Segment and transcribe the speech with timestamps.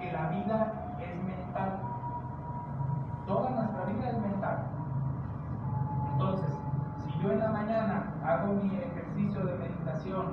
[0.00, 1.78] que la vida es mental.
[3.26, 4.58] Toda nuestra vida es mental.
[6.12, 6.58] Entonces,
[7.04, 10.26] si yo en la mañana hago mi ejercicio de meditación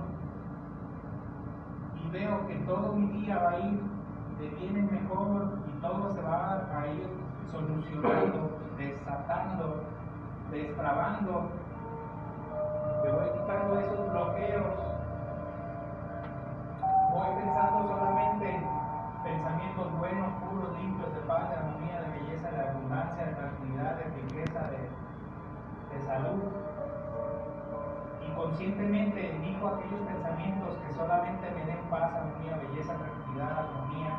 [2.04, 3.82] y veo que todo mi día va a ir
[4.40, 7.08] de bien en mejor y todo se va a ir
[7.52, 9.84] solucionando, desatando,
[10.52, 11.50] destrabando,
[13.04, 14.66] me voy quitando esos bloqueos,
[17.14, 18.79] voy pensando solamente
[19.24, 24.04] pensamientos buenos, puros, limpios, de paz, de armonía, de belleza, de abundancia, de tranquilidad, de
[24.22, 24.80] riqueza, de,
[25.92, 26.44] de salud.
[28.26, 34.14] Y conscientemente elijo aquellos pensamientos que solamente me den paz, armonía, belleza, tranquilidad, armonía.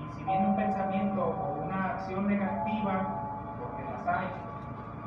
[0.00, 2.92] Y si viene un pensamiento o una acción negativa,
[3.58, 4.28] porque las hay,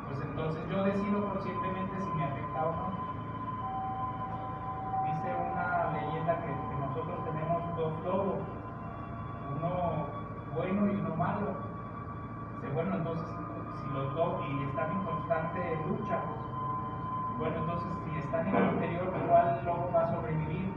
[0.08, 3.08] pues entonces yo decido conscientemente si me afecta o no.
[5.06, 6.67] Dice una leyenda que,
[7.78, 8.40] dos lobos,
[9.56, 10.08] uno
[10.56, 11.54] bueno y uno malo.
[12.56, 13.28] Dice, bueno, entonces
[13.78, 16.18] si los dos y están en constante lucha,
[17.38, 20.74] bueno, entonces si están en el interior, ¿cuál lobo va a sobrevivir?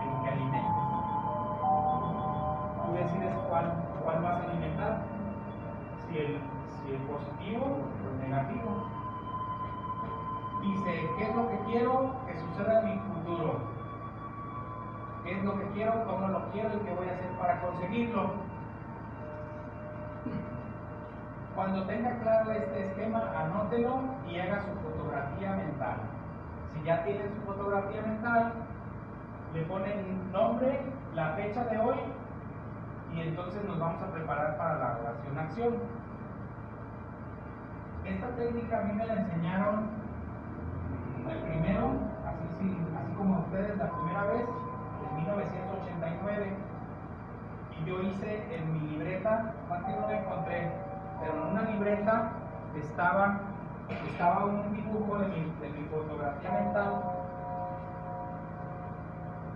[0.00, 0.74] El que alimenta.
[2.86, 5.02] Tú decides cuál, cuál vas a alimentar.
[6.08, 8.86] Si el, si el positivo o el negativo.
[10.62, 13.75] Dice, ¿qué es lo que quiero que suceda en mi futuro?
[15.26, 16.04] ¿Qué es lo que quiero?
[16.06, 16.68] ¿Cómo lo quiero?
[16.68, 18.30] ¿Y qué voy a hacer para conseguirlo?
[21.56, 25.96] Cuando tenga claro este esquema, anótelo y haga su fotografía mental.
[26.72, 28.52] Si ya tiene su fotografía mental,
[29.52, 30.80] le ponen nombre,
[31.14, 31.96] la fecha de hoy
[33.12, 35.74] y entonces nos vamos a preparar para la oración-acción.
[38.04, 39.88] Esta técnica a mí me la enseñaron
[41.28, 41.90] el primero,
[42.24, 44.46] así, sí, así como ustedes la primera vez,
[45.26, 46.46] 1989.
[47.78, 50.72] Y yo hice en mi libreta, más que no la encontré,
[51.20, 52.30] pero en una libreta
[52.76, 53.40] estaba,
[54.10, 57.02] estaba un dibujo de mi, de mi fotografía mental.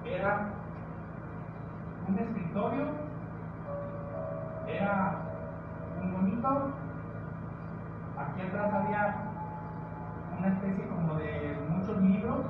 [0.05, 0.47] Era
[2.09, 2.87] un escritorio,
[4.67, 5.15] era
[6.03, 6.49] un monito,
[8.19, 9.15] aquí atrás había
[10.39, 12.41] una especie como de muchos libros,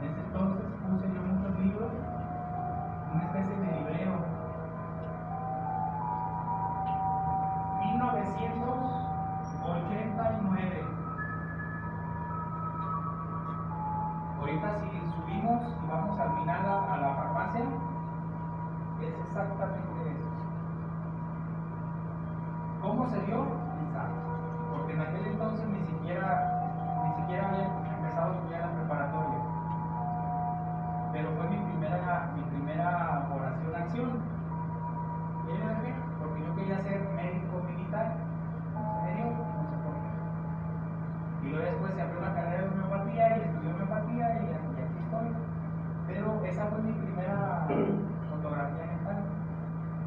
[0.00, 1.90] en ese entonces puse yo muchos libros,
[3.14, 4.18] una especie de librero.
[7.94, 10.84] 1989.
[14.38, 17.64] Ahorita si subimos y vamos al final a, la farmacia,
[19.00, 20.28] es exactamente eso.
[22.82, 23.46] ¿Cómo se dio?
[24.72, 26.60] Porque en aquel entonces ni siquiera,
[27.04, 27.64] ni siquiera había
[27.96, 29.47] empezado a estudiar la preparatoria.
[31.12, 34.10] Pero fue mi primera, mi primera oración acción.
[36.20, 38.16] Porque yo quería ser médico militar.
[38.68, 41.46] No sé por qué.
[41.46, 44.98] Y luego después se abrió una carrera de homeopatía y estudié homeopatía y, y aquí
[45.04, 45.28] estoy.
[46.06, 47.66] Pero esa fue mi primera
[48.30, 49.22] fotografía mental.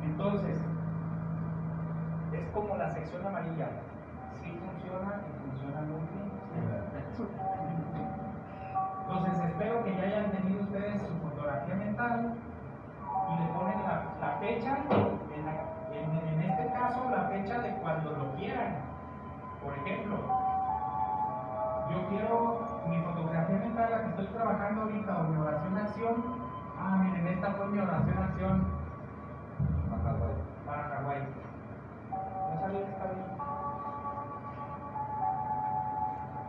[0.04, 0.58] Entonces,
[2.34, 3.70] es como la sección amarilla.
[12.02, 14.76] Y le ponen la, la fecha,
[15.36, 15.62] en, la-
[15.94, 18.76] en- en este caso, la fecha de cuando lo quieran.
[19.64, 20.18] Por ejemplo,
[21.92, 26.24] yo quiero mi fotografía mental, la que estoy trabajando ahorita, o mi oración acción.
[26.80, 28.66] Ah, miren, esta fue mi oración acción
[30.66, 31.22] para Hawái.
[32.50, 33.26] No sabía que estaba bien.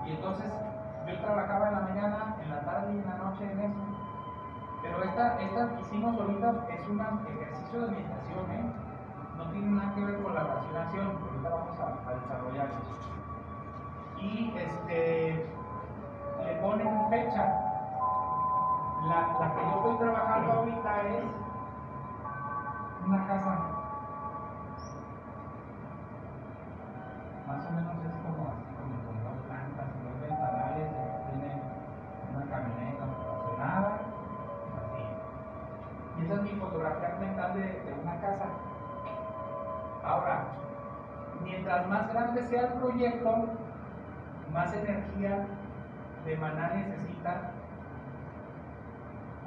[0.07, 0.53] Y entonces
[1.07, 3.92] yo trabajaba en la mañana, en la tarde y en la noche en eso.
[4.83, 8.65] Pero esta, esta que hicimos ahorita es un ejercicio de meditación, ¿eh?
[9.37, 12.69] No tiene nada que ver con la oración ahorita vamos a, a desarrollar.
[14.19, 15.47] Y este,
[16.45, 17.45] le ponen fecha.
[19.09, 21.12] La, la que yo estoy trabajando ahorita es
[42.49, 43.49] sea el proyecto,
[44.53, 45.47] más energía
[46.25, 47.53] de maná necesita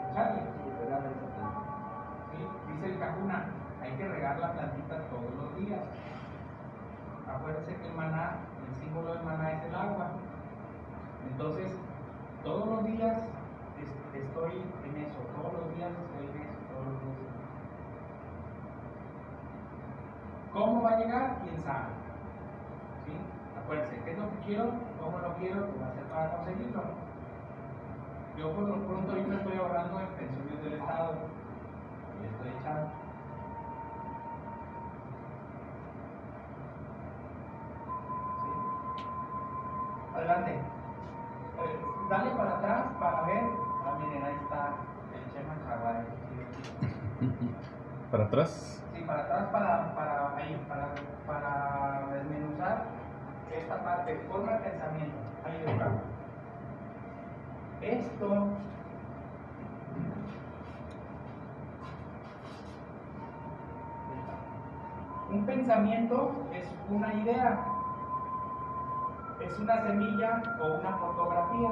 [0.09, 0.41] echarle.
[2.67, 3.45] Dice el cajuna,
[3.81, 5.81] hay que regar la plantita todos los días.
[7.27, 8.37] Acuérdense que el maná,
[8.67, 10.07] el símbolo del maná es el agua.
[11.31, 11.71] Entonces,
[12.43, 13.17] todos los días
[14.13, 14.51] estoy
[14.85, 17.15] en eso, todos los días estoy en eso, todos los días.
[20.53, 21.37] ¿Cómo va a llegar?
[21.43, 22.04] ¿Quién sabe?
[23.65, 24.65] Acuérdense, ¿qué es lo que quiero?
[25.01, 25.65] ¿Cómo lo quiero?
[25.65, 26.83] ¿Qué va a hacer para conseguirlo?
[28.37, 31.13] Yo por lo pronto ahorita estoy ahorrando en pensiones del Estado.
[32.21, 32.89] Y estoy echando.
[38.43, 38.51] ¿Sí?
[40.13, 40.51] Adelante.
[40.53, 43.43] Eh, dale para atrás para ver.
[43.83, 44.75] Ah, miren, ahí está
[45.09, 46.05] el Chema Jaguar.
[48.11, 48.83] ¿Para atrás?
[48.93, 50.87] Sí, para atrás para, para, ahí, para,
[51.25, 52.94] para desmenuzar
[53.53, 55.17] esta parte, forma de pensamiento.
[55.45, 55.91] Ahí está.
[57.81, 58.47] Esto
[65.35, 67.59] un pensamiento es una idea,
[69.41, 71.69] es una semilla o una fotografía.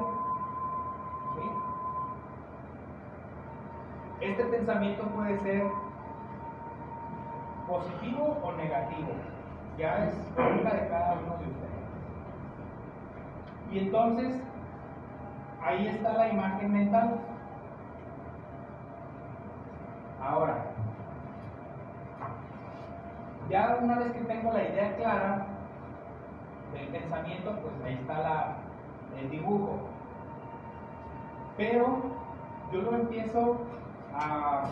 [4.20, 5.70] Este pensamiento puede ser
[7.66, 9.08] positivo o negativo.
[9.78, 11.74] Ya es culpa de cada uno de ustedes.
[13.72, 14.40] Y entonces,
[15.60, 17.20] ahí está la imagen mental.
[20.22, 20.64] Ahora,
[23.50, 25.46] ya una vez que tengo la idea clara
[26.72, 28.56] del pensamiento, pues ahí está la,
[29.20, 29.80] el dibujo.
[31.56, 32.02] Pero
[32.72, 33.58] yo lo empiezo
[34.14, 34.68] a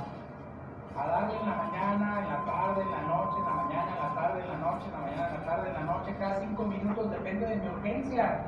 [0.96, 4.02] a darle en la mañana, en la tarde, en la noche, en la mañana, en
[4.02, 6.40] la tarde, en la noche, en la mañana, en la tarde, en la noche, cada
[6.40, 8.44] cinco minutos, depende de mi urgencia.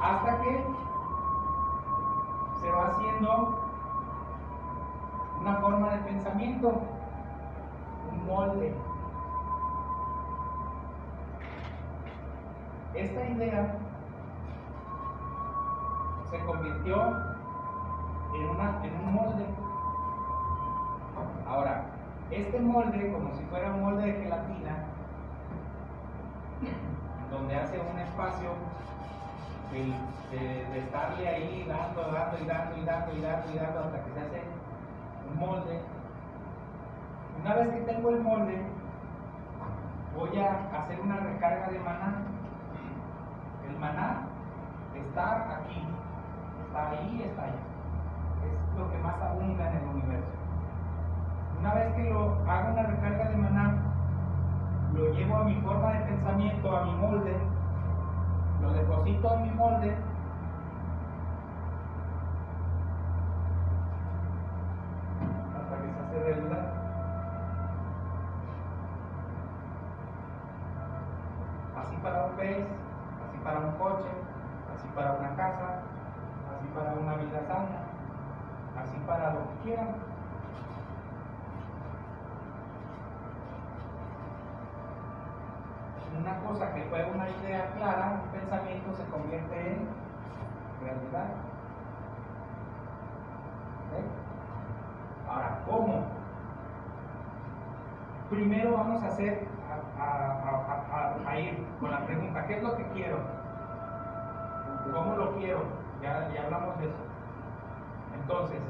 [0.00, 0.66] Hasta que
[2.60, 3.58] se va haciendo
[5.40, 6.82] una forma de pensamiento,
[8.12, 8.74] un molde.
[12.94, 13.76] Esta idea
[16.30, 16.96] se convirtió
[18.34, 19.65] en, una, en un molde
[21.46, 21.84] Ahora,
[22.30, 24.84] este molde, como si fuera un molde de gelatina,
[27.30, 28.50] donde hace un espacio
[29.72, 34.04] de, de, estarle ahí dando, dando y dando y dando y dando y dando hasta
[34.04, 34.42] que se hace
[35.30, 35.80] un molde.
[37.40, 38.62] Una vez que tengo el molde,
[40.16, 42.22] voy a hacer una recarga de maná.
[43.68, 44.26] El maná
[44.94, 45.82] está aquí,
[46.66, 47.58] está ahí, está ahí.
[48.44, 50.36] Es lo que más abunda en el universo.
[51.60, 53.74] Una vez que lo hago una recarga de maná,
[54.94, 57.36] lo llevo a mi forma de pensamiento, a mi molde,
[58.62, 59.94] lo deposito en mi molde.
[99.02, 99.46] A hacer,
[99.98, 103.18] a, ir con la pregunta, ¿qué es lo que quiero?
[104.92, 105.64] ¿Cómo lo quiero?
[106.02, 106.96] Ya, ya hablamos de eso.
[108.20, 108.60] Entonces,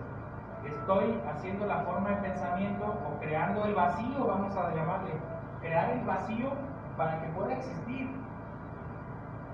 [0.65, 5.13] estoy haciendo la forma de pensamiento o creando el vacío, vamos a llamarle.
[5.61, 6.51] Crear el vacío
[6.97, 8.09] para que pueda existir.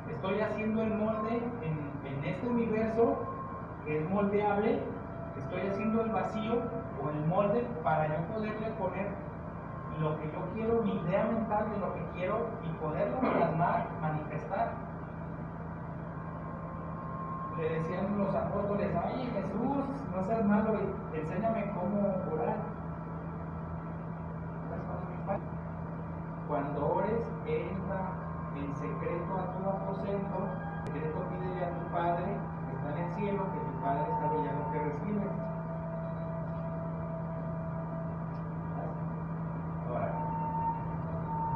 [0.08, 1.92] Estoy haciendo el molde en,
[2.24, 3.18] este universo
[3.84, 4.78] que es moldeable,
[5.36, 6.62] estoy haciendo el vacío
[7.02, 9.08] o el molde para yo poderle poner
[10.02, 14.72] lo que yo quiero, mi idea mental de lo que quiero y poderlo plasmar, manifestar.
[17.56, 20.74] Le decían los apóstoles, ay Jesús, no seas malo,
[21.14, 22.00] enséñame cómo
[22.34, 22.56] orar.
[26.48, 28.00] Cuando ores, entra
[28.56, 30.36] en secreto a tu aposento,
[30.78, 32.24] en secreto pídele a tu Padre
[32.66, 35.51] que está en el cielo, que tu Padre sabe ya lo que recibes.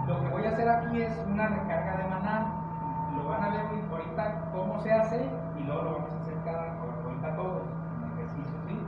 [0.06, 2.46] Lo que voy a hacer aquí es una recarga de maná.
[3.16, 5.28] Lo van a ver ahorita cómo se hace
[5.58, 7.62] y luego lo vamos a hacer cada ahorita todos
[8.14, 8.78] ejercicio, ¿sí?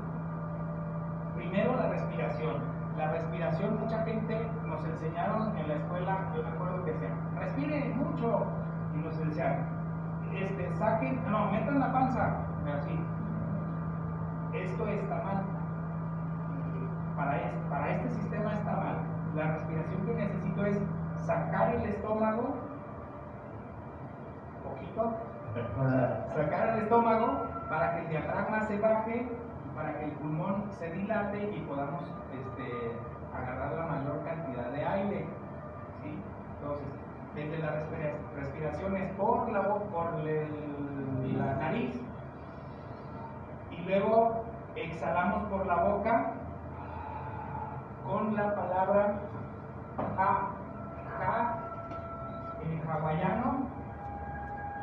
[1.34, 6.84] Primero la respiración la respiración, mucha gente nos enseñaron en la escuela, yo me acuerdo
[6.84, 8.44] que decían, respiren mucho,
[8.92, 9.66] y nos decían,
[10.34, 12.38] este, saquen, no, metan la panza,
[12.76, 12.98] así.
[14.52, 15.44] Esto está mal.
[17.70, 18.96] Para este sistema está mal.
[19.38, 20.78] La respiración que necesito es
[21.24, 22.56] sacar el estómago,
[24.64, 25.14] poquito,
[26.34, 29.28] sacar el estómago para que el diafragma se baje
[29.78, 32.02] para que el pulmón se dilate y podamos
[32.32, 32.96] este,
[33.32, 35.26] agarrar la mayor cantidad de aire.
[36.02, 36.88] Entonces,
[37.36, 37.70] desde la
[38.34, 41.94] respiración es por la boca, por la nariz,
[43.70, 44.42] y luego
[44.74, 46.32] exhalamos por la boca
[48.04, 49.27] con la palabra
[49.98, 51.58] ja,
[52.62, 53.68] en hawaiano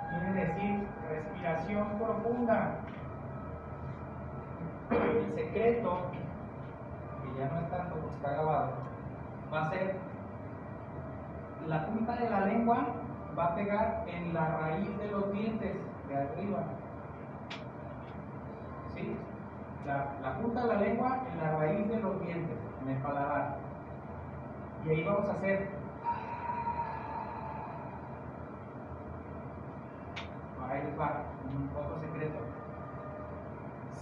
[0.10, 2.80] quiere decir respiración profunda.
[4.92, 6.02] El secreto,
[7.22, 8.70] que ya no es tanto porque está grabado,
[9.52, 9.96] va a ser
[11.68, 12.86] la punta de la lengua
[13.38, 15.76] va a pegar en la raíz de los dientes
[16.08, 16.64] de arriba.
[18.94, 19.18] ¿Sí?
[19.86, 23.58] La, la punta de la lengua en la raíz de los dientes, en el paladar.
[24.86, 25.68] Y ahí vamos a hacer
[30.70, 32.40] ahí les va un otro secreto.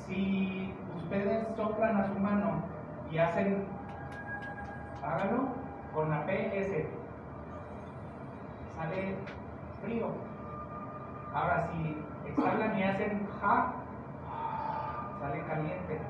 [0.05, 2.63] Si ustedes soplan a su mano
[3.11, 3.65] y hacen,
[5.03, 5.49] háganlo
[5.93, 6.85] con la PS,
[8.75, 9.15] sale
[9.83, 10.07] frío.
[11.33, 11.97] Ahora, si
[12.29, 13.73] exhalan y hacen ja,
[15.19, 16.01] sale caliente.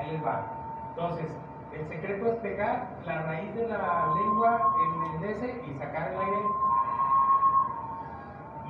[0.00, 0.46] Ahí va.
[0.90, 1.26] Entonces,
[1.74, 6.18] el secreto es pegar la raíz de la lengua en el DC y sacar el
[6.18, 6.42] aire.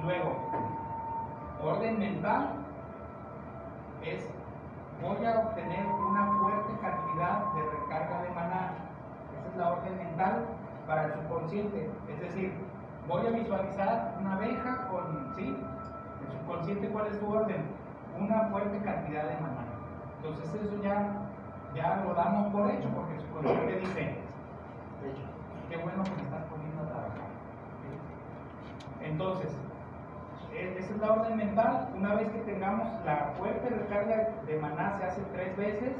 [0.02, 0.36] Luego,
[1.62, 2.48] orden mental
[4.02, 4.28] es
[5.00, 8.72] voy a obtener una fuerte cantidad de recarga de maná.
[9.38, 10.46] Esa es la orden mental
[10.86, 11.90] para el subconsciente.
[12.08, 12.52] Es decir,
[13.06, 15.56] voy a visualizar una abeja con, ¿sí?
[16.22, 17.64] El subconsciente, ¿cuál es su orden?
[18.18, 19.69] Una fuerte cantidad de maná.
[20.22, 21.30] Entonces eso ya
[21.74, 24.16] ya lo damos por hecho porque su consciente dice,
[25.68, 27.30] qué bueno que me estás poniendo a trabajar.
[29.00, 29.50] Entonces,
[30.52, 31.88] e, esa es la orden mental.
[31.96, 35.92] Una vez que tengamos la fuerte recarga de maná, se hace tres veces.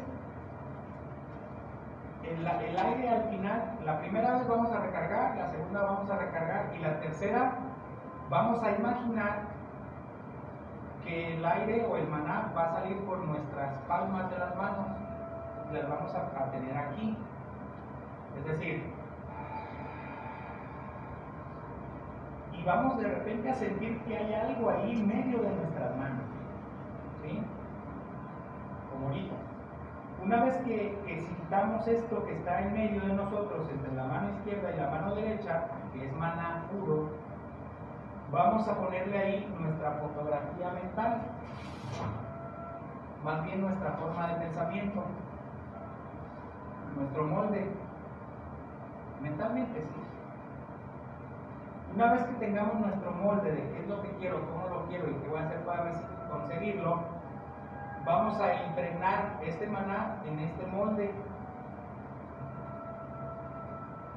[2.25, 6.17] El, el, aire al final, la primera vez vamos a recargar, la segunda vamos a
[6.17, 7.55] recargar y la tercera
[8.29, 9.50] vamos a imaginar
[11.05, 14.87] que el aire o el maná va a salir por nuestras palmas de las manos
[15.73, 17.17] las vamos a, tener aquí.
[18.39, 18.83] Es decir,
[22.53, 26.25] y vamos de repente a sentir que hay algo ahí en medio de nuestras manos.
[27.23, 27.41] ¿Sí?
[28.91, 29.35] Como ahorita.
[30.25, 34.31] Una vez que, que sintamos esto que está en medio de nosotros, entre la mano
[34.31, 37.11] izquierda y la mano derecha, que es mana puro,
[38.31, 41.23] vamos a ponerle ahí nuestra fotografía mental,
[43.25, 45.05] más bien nuestra forma de pensamiento
[46.97, 47.71] nuestro molde.
[49.21, 50.01] Mentalmente sí.
[51.95, 55.11] Una vez que tengamos nuestro molde de qué es lo que quiero, cómo lo quiero
[55.11, 55.93] y qué voy a hacer para
[56.31, 57.01] conseguirlo,
[58.05, 61.13] vamos a impregnar este maná en este molde.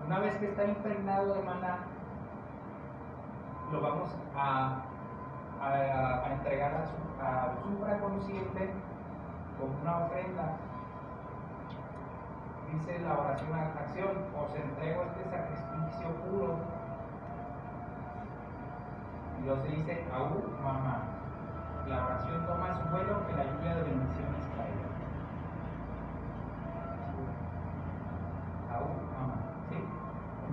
[0.06, 1.80] Una vez que está impregnado de maná,
[3.74, 4.84] lo vamos a,
[5.60, 6.86] a, entregar
[7.20, 8.70] al supraconsciente
[9.60, 10.58] como una ofrenda
[12.74, 16.58] dice la oración a acción, os entrego este sacrificio puro.
[19.44, 21.04] Dios dice, aún mamá.
[21.88, 24.88] La oración toma su vuelo que la lluvia de bendiciones caiga.
[28.74, 29.36] Aún mamá.
[29.70, 29.78] ¿Sí?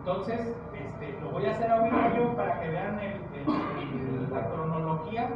[0.01, 2.99] Entonces, este, lo voy a hacer ahorita yo para que vean
[4.31, 5.29] la cronología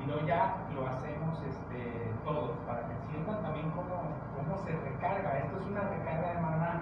[0.00, 5.38] y luego ya lo hacemos este, todos, para que sientan también cómo, cómo se recarga.
[5.38, 6.80] Esto es una recarga de maná.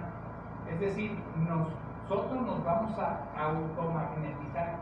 [0.69, 4.77] Es decir, nosotros nos vamos a automagnetizar.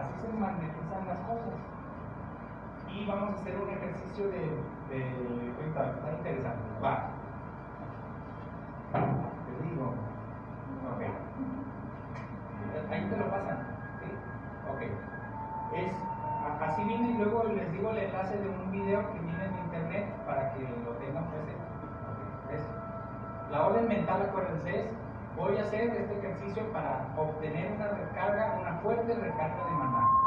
[0.00, 1.60] Así se magnetizan las cosas.
[2.90, 4.62] Y vamos a hacer un ejercicio de.
[4.88, 6.62] de está, está interesante.
[6.82, 7.15] Va.
[20.84, 21.66] Lo tengan presente.
[23.50, 24.86] La orden mental, acuérdense, es
[25.36, 30.25] voy a hacer este ejercicio para obtener una recarga, una fuerte recarga de maná.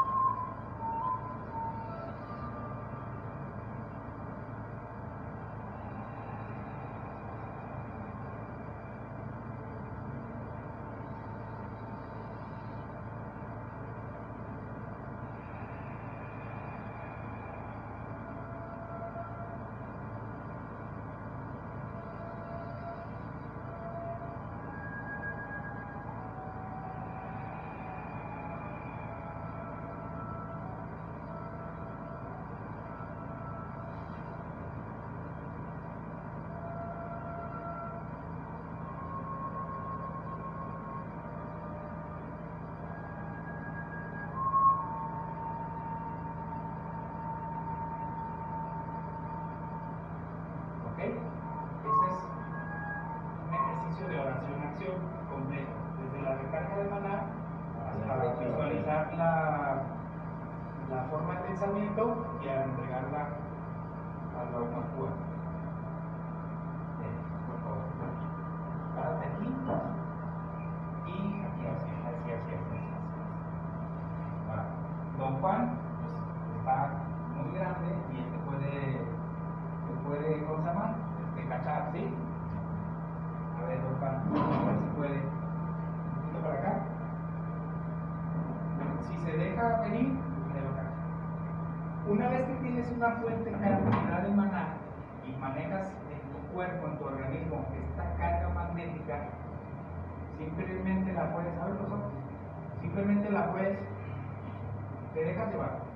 [100.56, 102.00] Simplemente la puedes, los ojos,
[102.80, 103.78] simplemente la puedes,
[105.14, 105.90] te dejas llevar.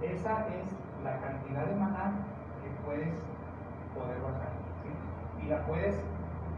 [0.00, 0.64] Esa es
[1.04, 2.12] la cantidad de maná
[2.62, 3.14] que puedes
[3.94, 4.52] poder bajar.
[4.82, 5.44] ¿sí?
[5.44, 5.96] Y la puedes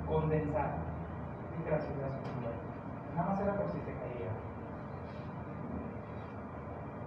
[0.06, 0.90] condensar.
[3.16, 4.30] Nada más era por si se caía.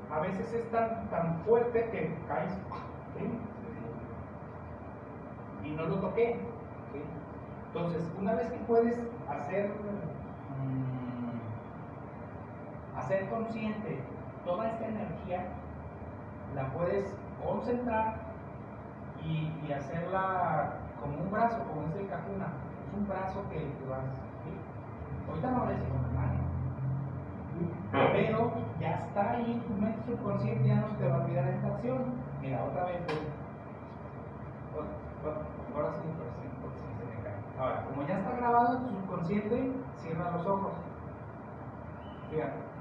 [0.09, 2.57] A veces es tan, tan fuerte que caes.
[5.63, 6.39] Y no lo toqué.
[7.67, 9.71] Entonces, una vez que puedes hacer,
[10.59, 11.39] mm,
[12.97, 13.99] hacer consciente
[14.45, 15.45] toda esta energía,
[16.55, 18.15] la puedes concentrar
[19.25, 22.47] y, y hacerla como un brazo, como es el cajuna.
[22.87, 24.05] Es un brazo que, que vas.
[25.29, 26.39] Ahorita no lo con la mano.
[27.91, 31.67] Pero ya está ahí, tu mente subconsciente ya no se te va a olvidar esta
[31.67, 32.03] acción.
[32.41, 33.01] Mira, otra vez.
[35.75, 36.07] Ahora sí,
[36.99, 37.33] se me cae.
[37.59, 40.71] Ahora, como ya está grabado en tu subconsciente, cierra los ojos.
[42.29, 42.73] Fíjate.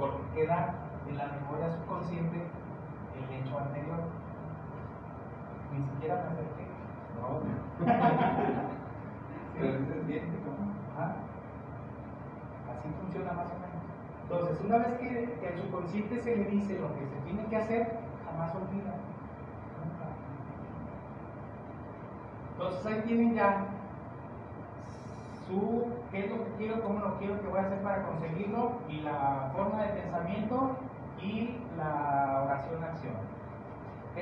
[0.00, 0.74] porque queda
[1.06, 1.24] en la
[2.10, 2.38] memoria subconsciente
[3.16, 4.00] el hecho anterior.
[5.72, 6.66] Ni siquiera me acerqué.
[7.20, 7.40] No,
[9.54, 10.24] pero es bien.
[10.96, 11.16] Ajá.
[12.70, 13.70] Así funciona más o menos.
[14.22, 17.56] Entonces, una vez que, que al subconsciente se le dice lo que se tiene que
[17.56, 18.94] hacer, jamás olvida.
[22.52, 23.66] Entonces ahí tienen ya
[25.48, 28.72] su qué es lo que quiero, cómo lo quiero, qué voy a hacer para conseguirlo,
[28.88, 30.76] y la forma de pensamiento
[31.22, 33.14] y la oración-acción.
[34.10, 34.18] ¿Ok?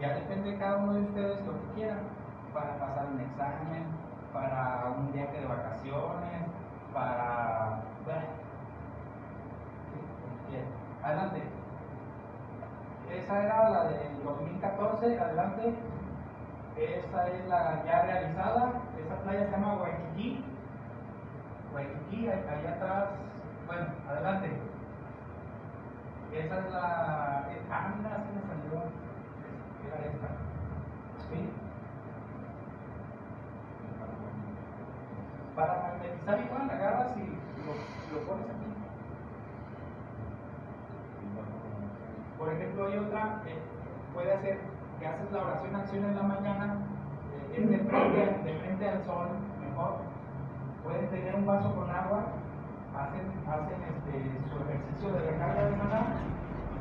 [0.00, 2.00] Ya depende de cada uno de ustedes lo que quieran,
[2.52, 3.84] para pasar un examen,
[4.32, 6.42] para un viaje de vacaciones,
[6.92, 7.80] para...
[10.48, 10.66] quieran.
[11.02, 11.42] Adelante.
[13.10, 15.74] Esa era la del 2014, adelante.
[16.76, 18.72] Esa es la ya realizada.
[18.98, 20.44] Esa playa se llama Waikiki.
[21.72, 23.04] Waikiki, ahí- atrás.
[23.66, 24.50] Bueno, adelante.
[26.34, 27.46] Esa es la.
[27.50, 28.82] eh, Ah, mira, sí me salió.
[29.86, 30.28] Era esta.
[31.30, 31.50] ¿Sí?
[35.56, 37.20] Para magnetizar igual, agarras y
[37.64, 38.64] lo, lo pones aquí.
[42.38, 43.58] Por ejemplo, hay otra, eh,
[44.12, 44.58] puede hacer
[44.98, 46.76] que haces la oración acción en la mañana,
[47.52, 49.28] eh, es de frente, de frente al sol,
[49.60, 49.98] mejor.
[50.82, 52.24] Pueden tener un vaso con agua,
[52.96, 54.14] hacen, hacen este,
[54.50, 56.02] su ejercicio de recarga de maná,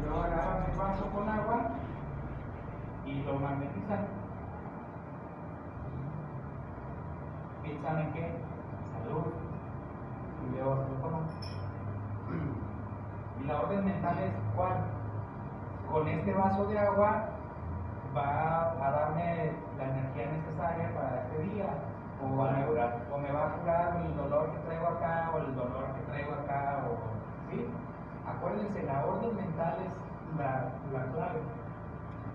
[0.03, 1.71] luego agarran el vaso con agua
[3.05, 4.07] y lo magnetizan.
[7.63, 8.35] Piensan en qué?
[9.03, 9.33] Salud.
[10.45, 11.43] Y luego se lo.
[13.41, 14.77] Y la orden mental es cuál?
[15.93, 17.29] con este vaso de agua
[18.15, 21.65] va a darme la energía necesaria para este día.
[22.23, 22.91] O, Va a curar.
[23.11, 26.33] o me va a curar el dolor que traigo acá o el dolor que traigo
[26.33, 26.85] acá.
[26.87, 27.67] O, ¿sí?
[28.25, 31.41] Acuérdense, la orden mental es la, la clave.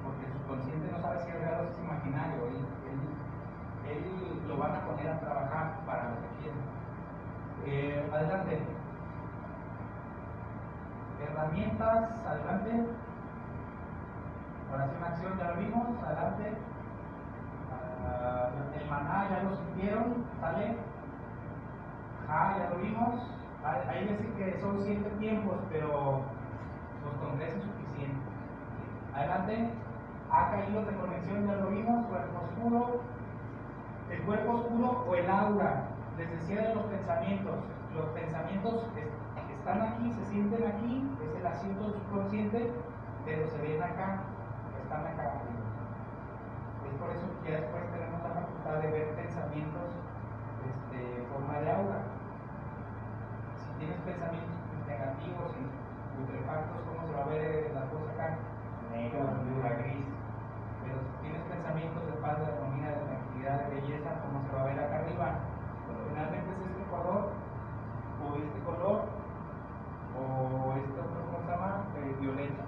[0.04, 2.46] Porque el subconsciente no sabe si es real o es imaginario.
[2.46, 2.56] Él,
[2.88, 6.60] él- él lo van a poner a trabajar para lo que quiera.
[7.66, 8.58] Eh, adelante.
[11.20, 12.86] Herramientas, adelante.
[14.72, 16.52] Oración, acción, ya lo vimos, adelante.
[18.78, 20.76] El maná ya lo sintieron, ¿sale?
[22.26, 23.14] Ja, ya lo vimos.
[23.64, 26.22] Hay veces que son siete tiempos, pero
[27.02, 28.20] pues con tres es suficiente.
[29.14, 29.70] Adelante.
[30.30, 32.06] Acá hilos de conexión, ya lo vimos.
[32.06, 33.00] Cuerpo oscuro.
[34.10, 35.84] El cuerpo oscuro o el aura.
[36.16, 37.56] Les decía de los pensamientos.
[37.94, 42.72] Los pensamientos es- están aquí, se sienten aquí, es el asiento subconsciente,
[43.24, 44.20] pero se ven acá.
[44.82, 45.32] están acá.
[46.88, 49.92] Es por eso que ya después tenemos la facultad de ver pensamientos
[50.64, 52.00] este, en forma de aura.
[53.60, 54.56] Si tienes pensamientos
[54.88, 55.64] negativos y
[56.16, 58.40] putrefactos, ¿cómo se va a ver la cosa acá?
[58.88, 60.08] Negro, la gris.
[60.80, 64.60] Pero si tienes pensamientos de paz, de armonía, de tranquilidad, de belleza, ¿cómo se va
[64.64, 65.28] a ver acá arriba?
[66.08, 67.36] Finalmente es este color,
[68.16, 68.98] o este color,
[70.16, 71.84] o este otro, ¿cómo se llama?
[72.00, 72.64] Eh, violeta.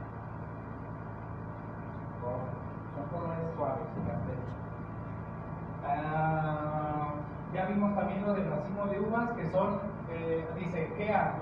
[5.87, 7.15] Ah,
[7.53, 10.47] ya vimos también lo del racimo de uvas, que son, eh.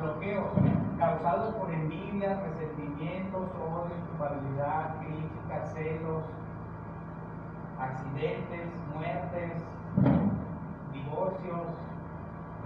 [0.01, 0.47] Bloqueos
[0.99, 6.23] causados por envidias, resentimientos, odio, culpabilidad, críticas, celos,
[7.79, 9.53] accidentes, muertes,
[10.93, 11.67] divorcios,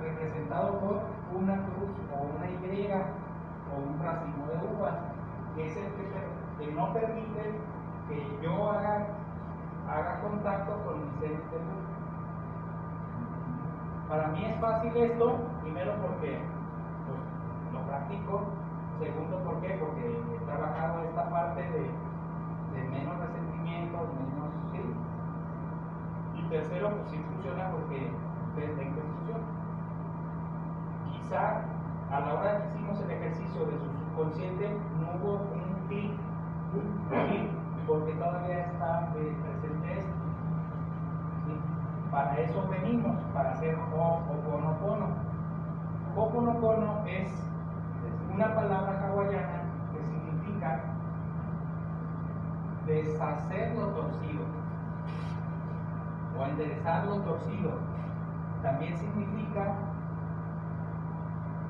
[0.00, 1.02] representado por
[1.34, 2.92] una cruz o una Y
[3.70, 4.94] o un racimo de uvas,
[5.56, 7.54] es el que, que no permite
[8.08, 9.06] que yo haga,
[9.88, 11.82] haga contacto con mi ser interior.
[14.08, 16.38] Para mí es fácil esto, primero porque
[17.06, 18.42] pues, lo practico,
[18.98, 19.78] segundo ¿por qué?
[19.80, 21.90] porque he trabajado esta parte de,
[22.74, 24.82] de menos resentimiento, menos sí.
[26.38, 28.10] Y tercero, pues sí funciona porque
[28.48, 29.02] ustedes ven que.
[31.12, 31.62] Quizá
[32.10, 34.68] a la hora que hicimos el ejercicio de su subconsciente
[35.00, 36.12] no hubo un clic,
[36.74, 40.12] un clic, porque todavía está eh, presente esto.
[42.10, 45.06] Para eso venimos, para hacer Ho'oponopono.
[46.14, 47.28] Ho'oponopono es
[48.32, 50.80] una palabra hawaiana que significa
[52.86, 54.44] deshacer lo torcido
[56.38, 57.72] o enderezar lo torcido.
[58.62, 59.74] También significa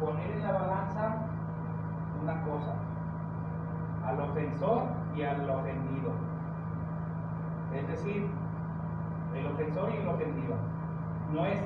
[0.01, 1.17] poner en la balanza
[2.23, 2.75] una cosa,
[4.05, 6.13] al ofensor y al ofendido.
[7.75, 8.29] Es decir,
[9.35, 10.57] el ofensor y el ofendido.
[11.33, 11.61] No es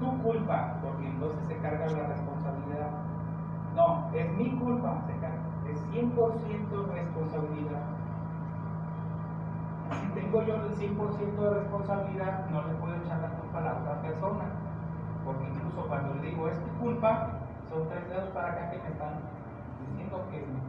[0.00, 2.90] tu culpa, porque entonces se carga la responsabilidad.
[3.74, 5.38] No, es mi culpa, se carga.
[5.68, 7.82] Es 100% responsabilidad.
[10.00, 13.72] Si tengo yo el 100% de responsabilidad, no le puedo echar la culpa a la
[13.74, 14.44] otra persona.
[15.24, 17.28] Porque incluso cuando le digo es tu culpa,
[17.68, 19.20] son tres dedos para acá que me están
[19.80, 20.65] diciendo que es mi.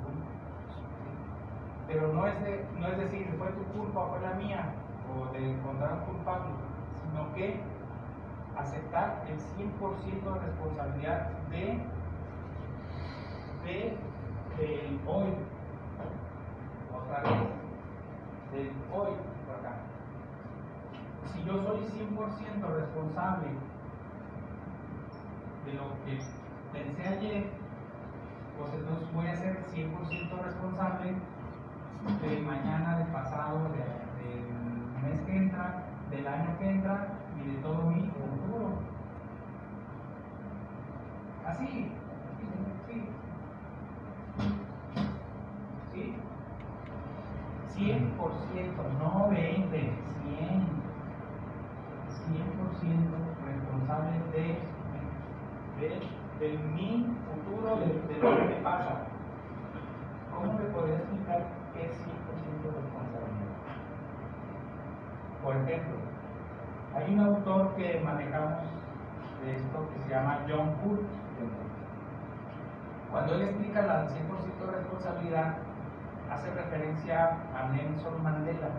[1.88, 4.74] Pero no es, de, no es decir, fue tu culpa fue la mía,
[5.10, 6.54] o de encontrar culpable,
[7.02, 7.62] sino que
[8.58, 11.80] aceptar el 100% de responsabilidad de,
[13.64, 13.98] de
[14.58, 15.34] del hoy.
[16.94, 17.40] Otra vez,
[18.52, 19.14] del hoy
[19.46, 19.78] por acá.
[21.32, 23.48] Si yo soy 100% responsable
[25.66, 26.20] de lo que
[26.74, 27.50] pensé ayer,
[28.58, 31.16] pues entonces voy a ser 100% responsable
[32.22, 33.84] de mañana, del pasado, de,
[34.24, 37.08] del mes que entra, del año que entra
[37.38, 38.80] y de todo mi futuro.
[41.46, 41.92] Así,
[42.88, 43.06] sí.
[45.94, 46.16] ¿Sí?
[47.78, 50.78] 100%, no 20, 100.
[52.28, 54.60] 100% responsable de,
[55.80, 55.90] de,
[56.40, 59.08] de mi futuro, de, de, lo que me pasa.
[60.34, 63.48] ¿Cómo me podría explicar es 100% responsabilidad?
[65.44, 65.96] Por ejemplo,
[66.96, 68.64] hay un autor que manejamos
[69.44, 71.00] de esto que se llama John Hood.
[73.12, 75.58] Cuando él explica la 100% de responsabilidad,
[76.30, 78.70] hace referencia a Nelson Mandela.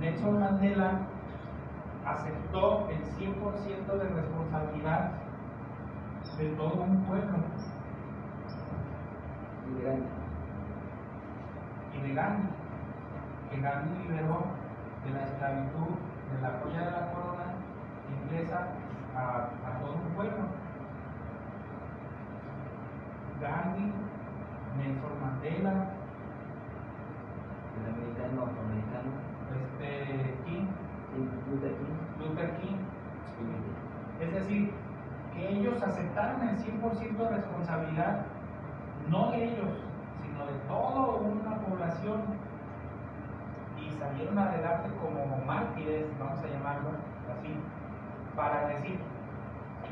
[0.00, 1.00] Nelson Mandela
[2.04, 5.12] aceptó el 100% de responsabilidad
[6.38, 7.38] de todo un pueblo.
[9.82, 10.17] De.
[11.98, 12.48] Y de Gandhi,
[13.50, 14.44] que Gandhi liberó
[15.04, 15.94] de la esclavitud,
[16.32, 17.44] de la joya de la corona
[18.22, 18.68] inglesa
[19.16, 20.44] a, a todo un pueblo.
[23.40, 23.92] Gandhi,
[24.78, 25.72] Nelson Mandela,
[27.78, 29.10] El americano, afroamericano.
[29.54, 30.66] este, King,
[31.50, 31.96] Luther King.
[32.18, 32.76] Luther King.
[33.26, 34.24] Sí.
[34.24, 34.72] Es decir,
[35.32, 38.26] que ellos aceptaron el 100% de responsabilidad,
[39.08, 39.70] no de ellos,
[40.68, 42.22] toda una población,
[43.80, 46.90] y salieron adelante como mártires, vamos a llamarlo
[47.32, 47.56] así,
[48.36, 49.00] para decir,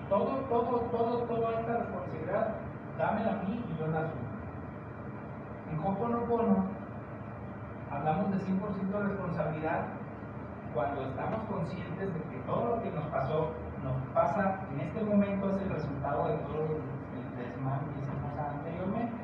[0.09, 2.55] todo, todo, todo, toda esta responsabilidad,
[2.99, 4.27] dámela a mí y yo la asumo.
[5.73, 6.65] En Hoponopono
[7.91, 9.87] hablamos de 100% de responsabilidad
[10.75, 13.51] cuando estamos conscientes de que todo lo que nos pasó,
[13.83, 19.16] nos pasa en este momento es el resultado de todo el desmán que hicimos anteriormente.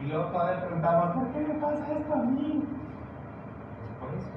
[0.00, 2.64] Y luego todavía preguntamos, ¿por qué me pasa esto a mí?
[4.00, 4.28] Por eso.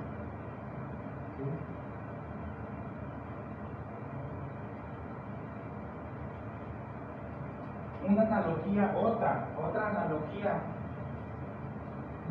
[8.08, 10.62] Una analogía, otra, otra analogía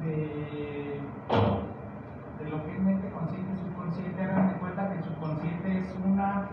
[0.03, 1.01] de,
[2.38, 5.97] de lo que es mente consciente y subconsciente, hagan de cuenta que el subconsciente es
[6.05, 6.49] una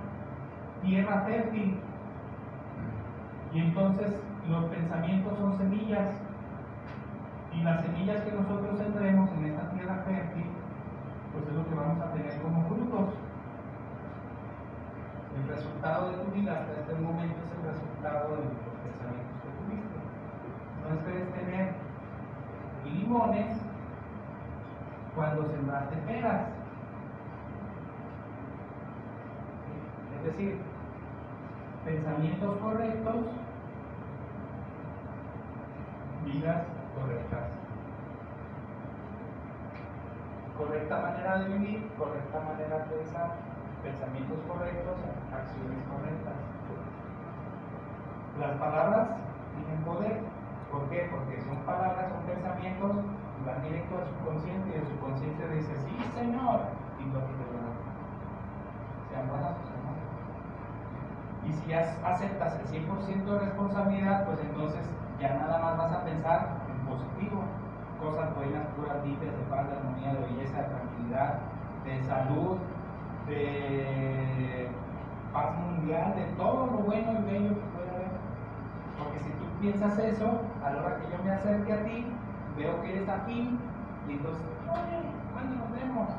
[0.84, 1.80] tierra fértil.
[3.54, 6.25] Y entonces los pensamientos son semillas.
[7.56, 10.46] Y las semillas que nosotros sembremos en esta tierra fértil,
[11.32, 13.14] pues es lo que vamos a tener como frutos.
[15.36, 19.50] El resultado de tu vida hasta este momento es el resultado de los pensamientos que
[19.64, 19.98] tuviste.
[20.78, 21.74] Entonces puedes tener
[22.84, 23.58] limones
[25.16, 26.48] cuando sembraste peras.
[30.18, 30.60] Es decir,
[31.86, 33.16] pensamientos correctos,
[36.26, 37.46] vidas correctas.
[40.58, 43.36] Correcta manera de vivir, correcta manera de pensar,
[43.84, 44.96] pensamientos correctos,
[45.32, 46.40] acciones correctas.
[48.40, 49.08] Las palabras
[49.56, 50.24] tienen poder.
[50.72, 51.08] ¿Por qué?
[51.12, 52.96] Porque son palabras, son pensamientos,
[53.46, 57.46] van directo al subconsciente y el subconsciente dice, sí, Señor, y lo que te
[59.12, 59.96] Sean buenas o.
[61.48, 64.85] Y si aceptas el 100% de responsabilidad, pues entonces
[65.74, 67.44] vas a pensar en positivo
[68.00, 71.40] cosas buenas, puras, limpias, de paz, de armonía, de belleza, de tranquilidad,
[71.86, 72.58] de salud,
[73.28, 74.70] de
[75.34, 78.12] paz mundial, de todo lo bueno y bello que puede haber.
[79.00, 82.06] Porque si tú piensas eso, a la hora que yo me acerque a ti,
[82.58, 83.58] veo que eres aquí,
[84.08, 85.02] y entonces, oye,
[85.34, 86.10] ¿cuándo nos vemos?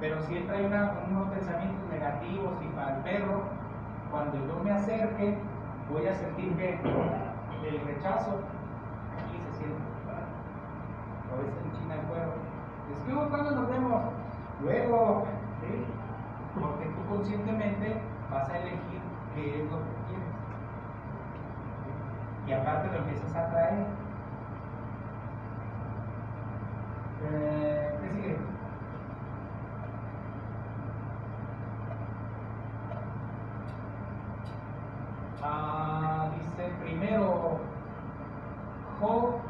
[0.00, 3.42] Pero siempre hay unos pensamientos negativos y para el perro,
[4.12, 5.36] cuando yo me acerque,
[5.90, 6.78] voy a sentir que
[7.66, 8.40] el rechazo
[11.32, 12.32] a veces en China el fuego.
[12.92, 14.02] Es que cuando nos vemos,
[14.62, 15.26] luego,
[16.60, 19.00] porque tú conscientemente vas a elegir
[19.34, 20.28] qué es lo que quieres.
[22.46, 23.86] Y aparte lo empiezas a traer.
[27.30, 28.36] Eh, ¿Qué sigue?
[35.42, 35.97] Ah,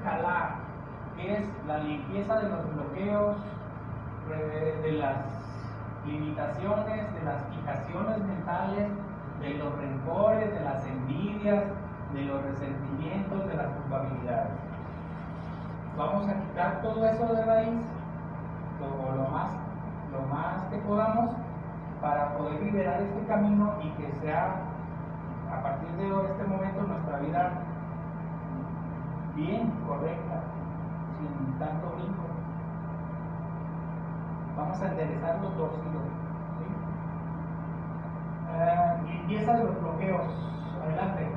[0.05, 0.69] Kalá
[1.17, 3.37] que es la limpieza de los bloqueos,
[4.83, 5.17] de las
[6.07, 8.89] limitaciones, de las fijaciones mentales,
[9.41, 11.65] de los rencores, de las envidias,
[12.15, 14.53] de los resentimientos, de las culpabilidades.
[15.97, 17.81] Vamos a quitar todo eso de raíz,
[18.81, 19.51] lo, lo, más,
[20.13, 21.31] lo más que podamos,
[22.01, 24.55] para poder liberar este camino y que sea
[25.53, 27.51] a partir de este momento nuestra vida
[29.39, 30.43] bien correcta,
[31.17, 32.25] sin tanto brinco.
[34.57, 36.67] Vamos a enderezar los dos ¿sí?
[38.51, 40.27] Uh, limpieza de los bloqueos.
[40.83, 41.29] Adelante.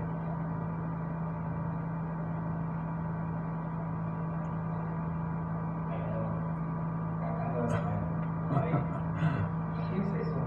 [9.91, 10.37] ¿Qué es eso?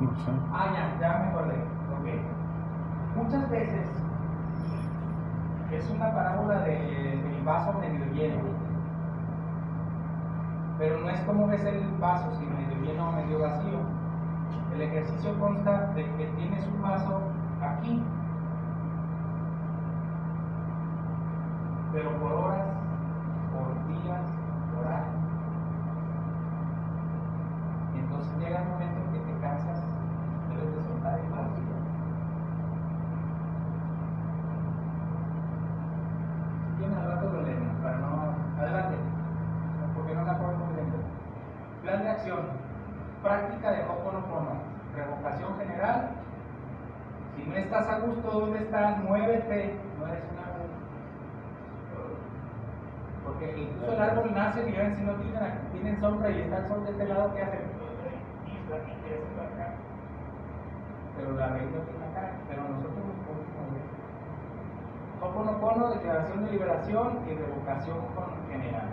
[0.00, 0.30] No sé.
[0.52, 1.54] Ah, ya, ya me acordé.
[1.54, 2.06] Ok.
[3.16, 3.88] Muchas veces
[5.76, 6.76] es una parábola de,
[7.22, 8.40] del vaso medio lleno.
[10.78, 13.78] Pero no es como ves el vaso, si medio lleno o medio vacío.
[14.72, 17.20] El ejercicio consta de que tienes un vaso
[17.60, 18.02] aquí,
[21.92, 22.68] pero por horas,
[23.52, 24.22] por días,
[24.74, 25.18] por años.
[27.98, 29.82] Entonces llega el momento en que te cansas,
[30.50, 31.68] debes de soltar el vaso.
[36.78, 38.08] Bien, al rato lo leemos, para no.
[38.56, 38.96] Adelante,
[39.96, 40.86] porque no la podemos leer.
[41.82, 42.50] Plan de acción:
[43.22, 44.58] práctica de Ho'oponopono,
[44.94, 46.10] revocación general.
[47.36, 48.98] Si no estás a gusto, ¿dónde estás?
[49.04, 50.48] Muévete, no eres una.
[53.24, 56.68] Porque incluso el árbol nace y ven si no tienen, tienen sombra y está el
[56.68, 57.60] sol de este lado, ¿qué hacen?
[61.16, 63.86] Pero la raíz no tiene acá, pero nosotros nos podemos mover.
[65.20, 67.98] Ho'oponopono, declaración de liberación y revocación
[68.50, 68.88] general.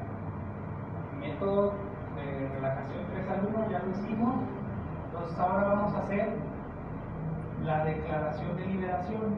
[1.20, 1.74] Método
[2.16, 4.36] de relajación 3 al 1, ya lo hicimos.
[5.06, 6.38] Entonces ahora vamos a hacer
[7.64, 9.36] la declaración de liberación.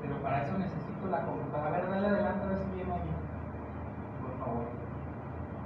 [0.00, 1.68] Pero para eso necesito la computadora.
[1.68, 3.10] A ver, dale adelante a ver si viene ahí.
[4.20, 4.64] Por favor.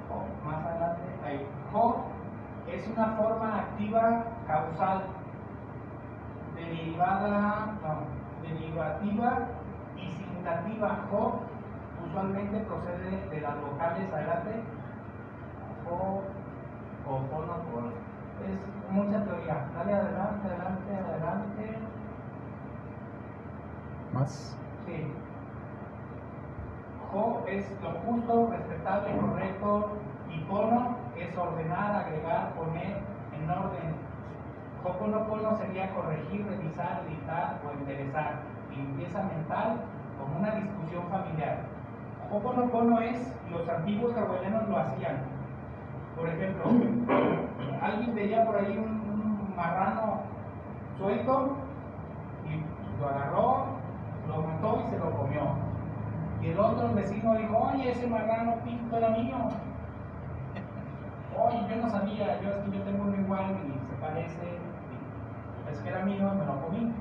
[0.08, 1.02] Jo, más adelante.
[1.24, 1.46] Ahí.
[1.72, 2.04] Jo
[2.66, 5.02] es una forma activa causal
[6.54, 9.38] derivada, no, derivativa
[9.96, 11.06] y sin negativa.
[11.10, 11.40] Jo
[12.06, 14.62] usualmente procede de las vocales adelante.
[15.90, 17.84] O fono por.
[18.46, 18.58] Es
[18.90, 19.68] mucha teoría.
[19.74, 21.78] Dale adelante, adelante, adelante.
[24.12, 24.56] Más.
[24.86, 25.12] Sí.
[27.10, 29.88] Jo es lo justo, respetable, correcto.
[30.30, 32.98] Y pono es ordenar, agregar, poner
[33.32, 34.08] en orden.
[34.84, 38.40] Hoponopono sería corregir, revisar, editar o enderezar.
[38.70, 39.80] Limpieza mental
[40.18, 41.58] como una discusión familiar.
[42.30, 45.37] Hoponopono es, los antiguos hawaianos lo hacían.
[46.18, 46.64] Por ejemplo,
[47.80, 50.20] alguien veía por ahí un, marrano
[50.96, 51.56] suelto
[52.46, 53.66] y lo agarró,
[54.28, 55.42] lo mató y se lo comió.
[56.42, 59.36] Y el otro vecino dijo, oye, ese marrano pinto era mío.
[61.36, 64.58] Oye, yo no sabía, yo es que yo tengo uno igual y se parece,
[65.70, 66.92] es que era mío y me lo comí.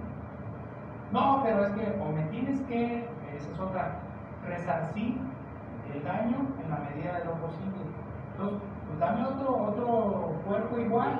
[1.11, 3.99] No, pero es que o me tienes que, esa es otra,
[4.47, 5.17] resarcir
[5.93, 7.81] el daño en la medida de lo posible.
[8.33, 11.19] Entonces, pues dame otro, otro cuerpo igual,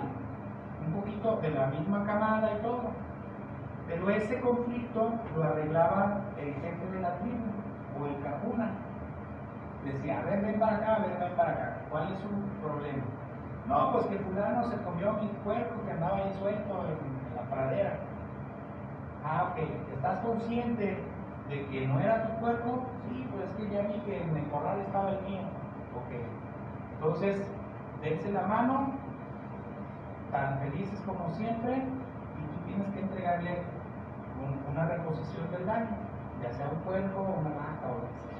[0.86, 2.91] un poquito de la misma camada y todo.
[3.88, 7.45] Pero ese conflicto lo arreglaba el jefe de la tribu
[7.99, 8.71] o el cajuna.
[9.86, 11.77] Decía, a ver, ven para acá, a ver, ven para acá.
[11.89, 12.27] ¿Cuál es su
[12.62, 13.03] problema?
[13.67, 17.99] No, pues que fulano se comió mi cuerpo que andaba ahí suelto en la pradera.
[19.23, 19.58] Ah, ok.
[19.93, 21.03] ¿Estás consciente
[21.49, 22.86] de que no era tu cuerpo?
[23.08, 25.41] Sí, pues es que ya vi que en el corral estaba el mío.
[25.95, 26.37] Ok.
[26.97, 27.47] Entonces,
[28.01, 28.91] dense la mano,
[30.31, 33.63] tan felices como siempre, y tú tienes que entregarle
[34.41, 35.95] un- una reposición del daño,
[36.41, 38.38] ya sea un cuerpo, una vaca o lo que sea.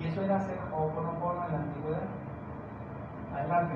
[0.00, 2.08] Y eso era hacer Ho'oponopono en la antigüedad.
[3.34, 3.74] Adelante.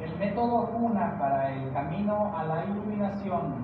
[0.00, 3.54] El método Juna para el camino a la iluminación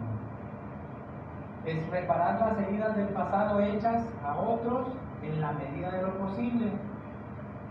[1.66, 4.86] es reparar las heridas del pasado hechas a otros
[5.22, 6.72] en la medida de lo posible,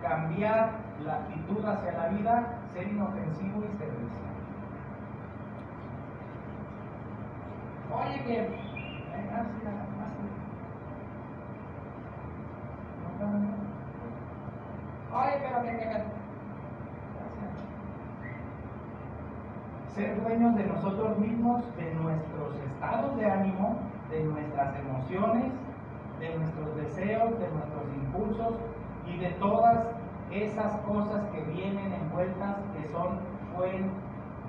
[0.02, 0.72] cambiar
[1.04, 4.30] la actitud hacia la vida, ser inofensivo y servicial.
[7.92, 8.70] Oye, que.
[15.12, 15.78] Oye, pero que.
[15.78, 16.20] que-.
[19.96, 23.80] Ser dueños de nosotros mismos, de nuestros estados de ánimo,
[24.12, 25.52] de nuestras emociones,
[26.20, 28.54] de nuestros deseos, de nuestros impulsos
[29.08, 29.80] y de todas
[30.32, 33.20] esas cosas que vienen envueltas que son
[33.56, 33.90] fuente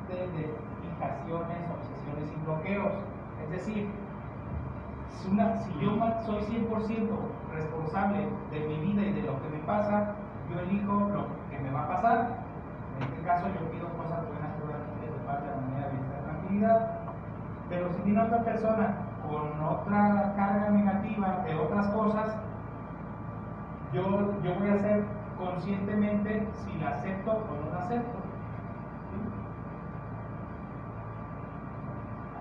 [0.09, 2.92] de fijaciones, obsesiones y bloqueos.
[3.44, 3.90] Es decir,
[5.30, 7.18] una- si yo soy 100%
[7.52, 10.14] responsable de mi vida y de lo que me pasa,
[10.52, 12.28] yo elijo lo que me va a pasar.
[12.96, 16.99] En este caso yo pido cosas buenas todas de parte de la manera de tranquilidad.
[18.00, 18.96] Si viene otra persona
[19.28, 22.34] con otra carga negativa de otras cosas,
[23.92, 25.04] yo, yo voy a hacer
[25.38, 28.18] conscientemente si la acepto o no la acepto.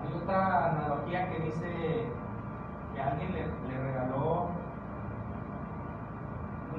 [0.00, 2.06] Hay otra analogía que dice
[2.94, 4.48] que alguien le, regaló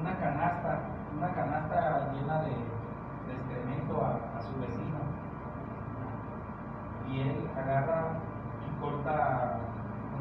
[0.00, 0.80] una canasta,
[1.16, 2.50] una canasta llena de,
[3.32, 4.98] excremento a su vecino.
[7.08, 8.31] Y él agarra
[8.66, 9.58] y corta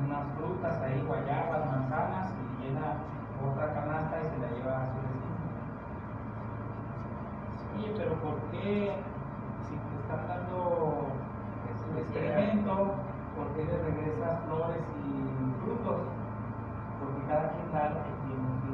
[0.03, 2.97] unas frutas ahí, guayabas, manzanas, y llena
[3.41, 5.31] otra canasta y se la lleva a su vecino.
[7.71, 8.95] Sí, pero ¿por qué
[9.67, 11.07] si te están dando
[11.65, 12.95] pues, su excremento,
[13.35, 15.09] por qué le regresas flores y
[15.63, 16.01] frutos?
[16.99, 18.71] Porque cada quien da lo que tiene en su